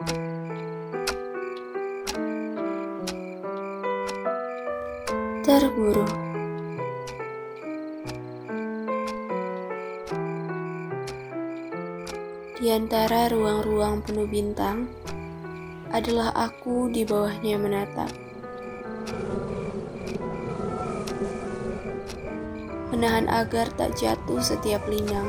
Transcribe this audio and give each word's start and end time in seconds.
Terburu 0.00 0.16
Di 12.56 12.72
antara 12.72 13.28
ruang-ruang 13.28 14.00
penuh 14.00 14.24
bintang 14.24 14.88
adalah 15.92 16.32
aku 16.32 16.88
di 16.88 17.04
bawahnya 17.04 17.60
menatap. 17.60 18.08
Menahan 22.88 23.28
agar 23.28 23.68
tak 23.76 24.00
jatuh 24.00 24.40
setiap 24.40 24.80
linang, 24.88 25.28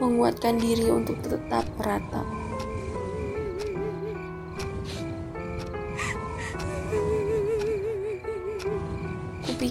menguatkan 0.00 0.56
diri 0.56 0.88
untuk 0.88 1.20
tetap 1.20 1.68
meratap. 1.76 2.24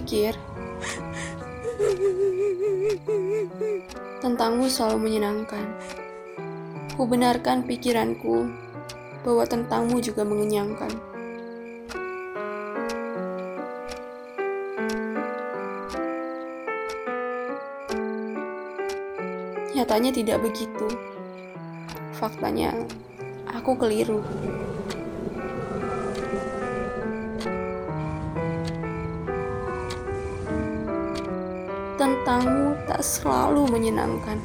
Kupikir 0.02 0.34
tentangmu 4.18 4.66
selalu 4.66 4.98
menyenangkan. 4.98 5.62
Kubenarkan 6.98 7.62
pikiranku 7.62 8.50
bahwa 9.22 9.46
tentangmu 9.46 10.02
juga 10.02 10.26
mengenyangkan. 10.26 10.90
Nyatanya 19.70 20.10
tidak 20.10 20.42
begitu. 20.42 20.90
Faktanya, 22.18 22.74
aku 23.54 23.78
keliru. 23.78 24.18
Tentangmu 32.02 32.74
tak 32.90 32.98
selalu 32.98 33.62
menyenangkan, 33.70 34.42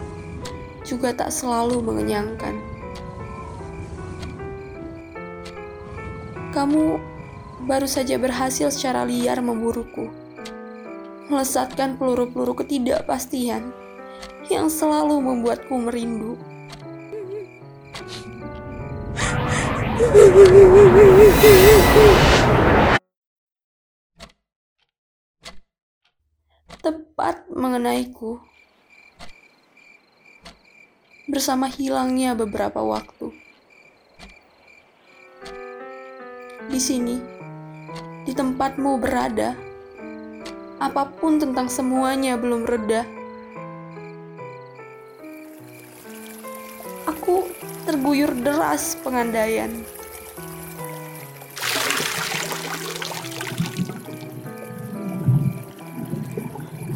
juga 0.85 1.09
tak 1.09 1.33
selalu 1.33 1.81
mengenyangkan. 1.81 2.53
Kamu 6.53 7.01
baru 7.65 7.89
saja 7.89 8.21
berhasil 8.21 8.69
secara 8.69 9.09
liar 9.09 9.41
memburuku, 9.41 10.05
melesatkan 11.33 11.97
peluru-peluru 11.97 12.61
ketidakpastian 12.61 13.73
yang 14.53 14.69
selalu 14.69 15.17
membuatku 15.17 15.81
merindu. 15.81 16.37
Tepat 26.87 27.51
mengenaiku, 27.51 28.39
bersama 31.27 31.67
hilangnya 31.67 32.31
beberapa 32.31 32.79
waktu. 32.79 33.35
Di 36.71 36.79
sini, 36.79 37.19
di 38.23 38.31
tempatmu 38.31 39.03
berada, 39.03 39.51
apa 40.79 41.11
pun 41.11 41.43
tentang 41.43 41.67
semuanya 41.67 42.39
belum 42.39 42.63
reda. 42.63 43.03
Aku 47.03 47.51
terguyur 47.83 48.31
deras 48.31 48.95
pengandaian. 49.03 49.75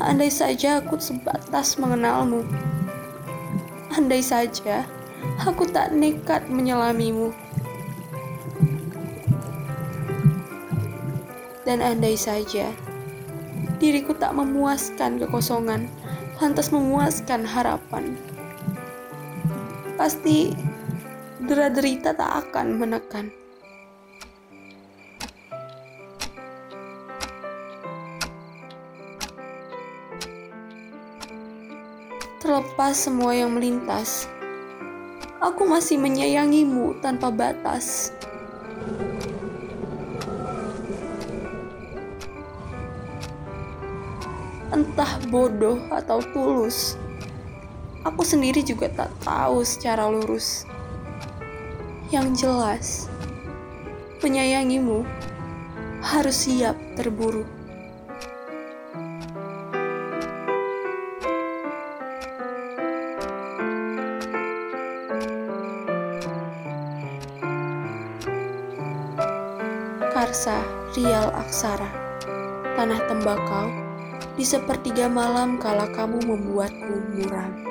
Andai 0.02 0.34
saja 0.34 0.82
aku 0.82 0.98
sebatas 0.98 1.78
mengenalmu. 1.78 2.42
Andai 3.94 4.26
saja 4.26 4.84
aku 5.46 5.70
tak 5.70 5.94
nekat 5.94 6.50
menyelamimu. 6.50 7.30
Dan 11.64 11.80
andai 11.86 12.18
saja 12.18 12.74
diriku 13.82 14.14
tak 14.14 14.38
memuaskan 14.38 15.18
kekosongan, 15.18 15.90
lantas 16.38 16.70
memuaskan 16.70 17.46
harapan. 17.46 18.14
Pasti 19.98 20.54
dera-derita 21.42 22.14
tak 22.14 22.50
akan 22.50 22.78
menekan. 22.78 23.41
Terlepas 32.42 32.98
semua 32.98 33.38
yang 33.38 33.54
melintas, 33.54 34.26
aku 35.38 35.62
masih 35.70 36.02
menyayangimu 36.02 36.98
tanpa 36.98 37.30
batas. 37.30 38.10
Entah 44.74 45.22
bodoh 45.30 45.86
atau 45.94 46.18
tulus, 46.34 46.98
aku 48.02 48.26
sendiri 48.26 48.66
juga 48.66 48.90
tak 48.90 49.14
tahu 49.22 49.62
secara 49.62 50.10
lurus. 50.10 50.66
Yang 52.10 52.42
jelas, 52.42 52.88
menyayangimu 54.26 55.06
harus 56.02 56.50
siap 56.50 56.74
terburu. 56.98 57.61
Karsa 70.22 70.62
Rial 70.94 71.34
Aksara 71.34 71.90
Tanah 72.78 73.10
Tembakau 73.10 73.74
di 74.38 74.46
sepertiga 74.46 75.10
malam 75.10 75.58
kala 75.58 75.90
kamu 75.90 76.22
membuatku 76.22 76.94
muram. 77.10 77.71